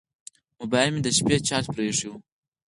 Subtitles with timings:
[0.59, 2.11] موبایل مې د شپې چارج پرې شو.